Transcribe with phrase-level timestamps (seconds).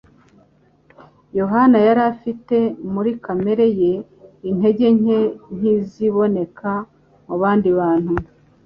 [1.39, 2.57] Yohana yari afite
[2.93, 3.91] muri kamere ye
[4.49, 5.19] intege nke
[5.55, 6.71] nk’iziboneka
[7.27, 8.13] mu bandi bantu,